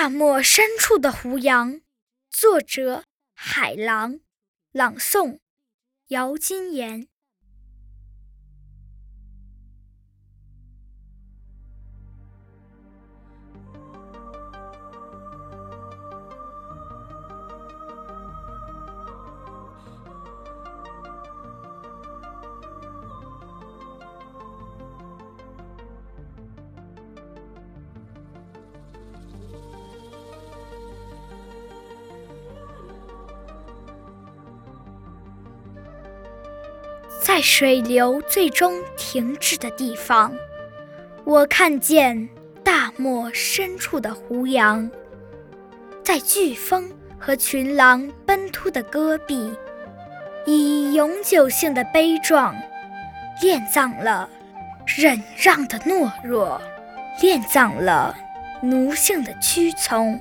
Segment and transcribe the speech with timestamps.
[0.00, 1.82] 大漠深处的胡杨，
[2.30, 4.20] 作者海狼，
[4.72, 5.40] 朗诵
[6.06, 7.09] 姚金岩。
[37.32, 40.34] 在水流最终停滞的地方，
[41.22, 42.28] 我看见
[42.64, 44.90] 大漠深处的胡杨，
[46.02, 46.90] 在飓风
[47.20, 49.54] 和群狼奔突的戈壁，
[50.44, 52.52] 以永久性的悲壮，
[53.40, 54.28] 殓葬了
[54.84, 56.60] 忍让的懦弱，
[57.22, 58.12] 殓葬了
[58.60, 60.20] 奴性的屈从，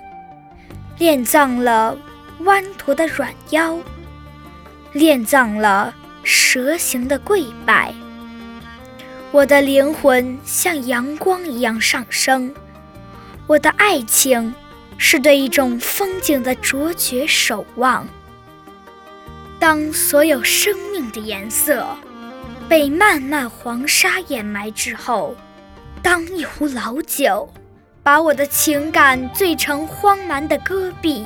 [1.00, 1.98] 殓葬了
[2.42, 3.80] 弯驼的软腰，
[4.94, 5.96] 殓葬了。
[6.32, 7.92] 蛇形的跪拜，
[9.32, 12.54] 我的灵魂像阳光一样上升。
[13.48, 14.54] 我的爱情
[14.96, 18.08] 是对一种风景的卓绝守望。
[19.58, 21.84] 当所有生命的颜色
[22.68, 25.36] 被漫漫黄沙掩埋之后，
[26.04, 27.52] 当一壶老酒
[28.04, 31.26] 把我的情感醉成荒蛮的戈壁，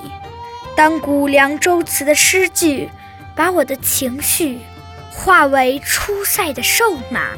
[0.77, 2.87] 当古凉州词的诗句
[3.35, 4.59] 把我的情绪。
[5.15, 7.29] 化为出塞的瘦马，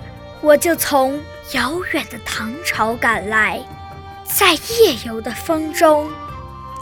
[0.42, 3.62] 我就从遥远的唐朝赶来，
[4.23, 6.09] 在夜游的风中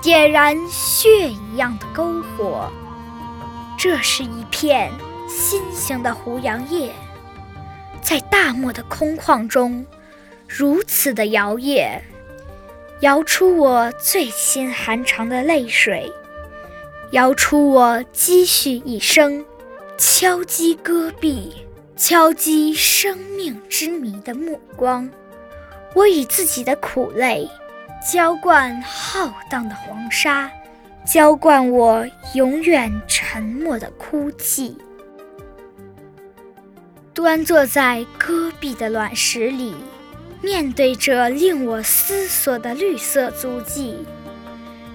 [0.01, 2.71] 点燃血一样的篝火。
[3.77, 4.91] 这是一片
[5.27, 6.93] 新型的胡杨叶，
[8.01, 9.85] 在大漠的空旷中
[10.47, 11.99] 如此的摇曳，
[13.01, 16.09] 摇出我最心寒长的泪水，
[17.11, 19.43] 摇出我积蓄一生。
[19.97, 21.53] 敲击戈壁，
[21.95, 25.09] 敲击生命之谜的目光。
[25.93, 27.47] 我以自己的苦泪
[28.11, 30.49] 浇灌浩荡的黄沙，
[31.05, 34.75] 浇灌我永远沉默的哭泣。
[37.13, 39.75] 端坐在戈壁的卵石里，
[40.41, 43.95] 面对着令我思索的绿色足迹，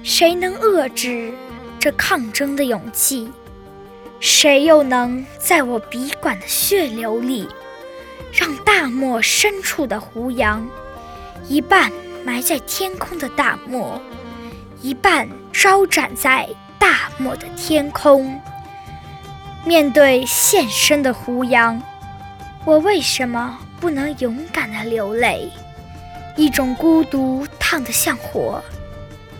[0.02, 1.32] 谁能遏制
[1.78, 3.30] 这抗争的勇气？
[4.20, 7.48] 谁又能在我笔管的血流里，
[8.32, 10.68] 让大漠深处的胡杨，
[11.46, 11.90] 一半
[12.24, 14.00] 埋在天空的大漠，
[14.82, 18.40] 一半招展在大漠的天空？
[19.64, 21.80] 面对现身的胡杨，
[22.64, 25.48] 我为什么不能勇敢的流泪？
[26.36, 28.62] 一种孤独烫得像火，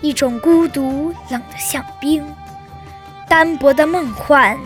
[0.01, 2.25] 一种孤独冷得像冰。
[3.29, 4.59] 单薄的梦幻，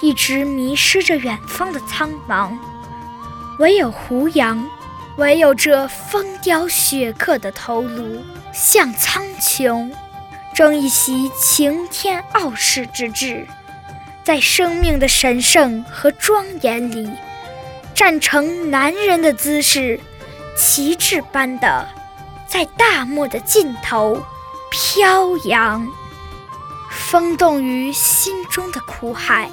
[0.00, 2.50] 一直迷失着远方的苍茫。
[3.58, 4.68] 唯有胡杨，
[5.16, 9.90] 唯有这风雕雪刻的头颅，向苍穹
[10.54, 13.46] 争一席擎天傲世之志，
[14.24, 17.08] 在生命的神圣和庄严里，
[17.94, 20.00] 站成男人的姿势，
[20.56, 21.86] 旗帜般的
[22.48, 24.20] 在大漠的尽头
[24.70, 25.86] 飘扬。
[27.10, 29.50] 风动于心中的苦海，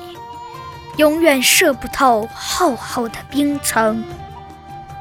[0.97, 4.05] 永远射不透厚厚的冰层。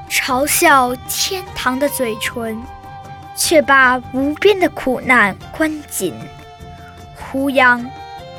[0.08, 2.58] 嘲笑天堂的嘴唇，
[3.36, 6.18] 却把无边的苦难关紧。
[7.14, 7.84] 胡杨，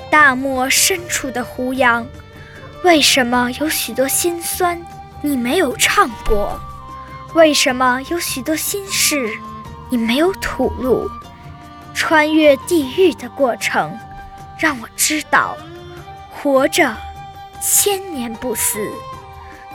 [0.09, 2.03] 大漠深处的胡杨，
[2.83, 4.83] 为什么有许多心酸
[5.21, 6.59] 你没有唱过？
[7.35, 9.29] 为什么有许多心事
[9.91, 11.07] 你没有吐露？
[11.93, 13.95] 穿越地狱的过程。
[14.57, 15.57] 让我知道，
[16.31, 16.95] 活着
[17.61, 18.91] 千年不死，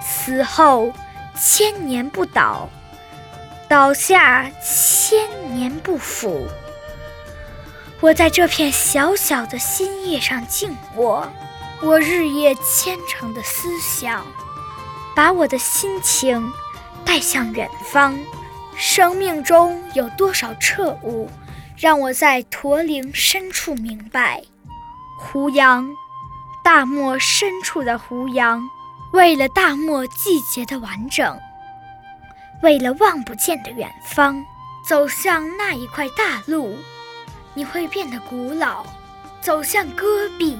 [0.01, 0.93] 死后
[1.37, 2.69] 千年不倒，
[3.69, 6.47] 倒下千年不腐。
[8.01, 11.29] 我在这片小小的心叶上静卧，
[11.81, 14.27] 我日夜虔诚的思想，
[15.15, 16.53] 把我的心情
[17.05, 18.19] 带向远方。
[18.75, 21.31] 生命中有多少彻悟，
[21.77, 24.43] 让我在驼铃深处明白。
[25.23, 25.89] 胡杨，
[26.65, 28.69] 大漠深处的胡杨，
[29.13, 31.39] 为了大漠季节的完整，
[32.61, 34.45] 为了望不见的远方，
[34.85, 36.77] 走向那一块大陆，
[37.55, 38.85] 你会变得古老；
[39.41, 40.59] 走向戈壁，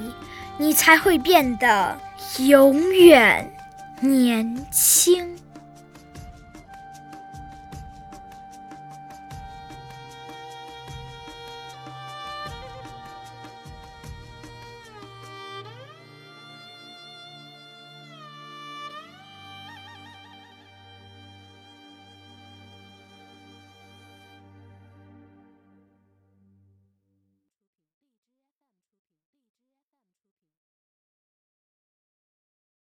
[0.57, 1.99] 你才会变得
[2.39, 3.53] 永远
[4.01, 5.37] 年轻。